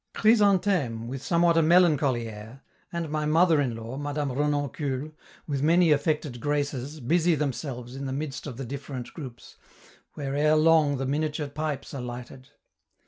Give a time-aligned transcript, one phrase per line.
[0.15, 5.11] Chrysantheme, with somewhat a melancholy air, and my mother in law, Madame Renoncule,
[5.47, 9.57] with many affected graces busy themselves in the midst of the different groups,
[10.13, 12.49] where ere long the miniature pipes are lighted.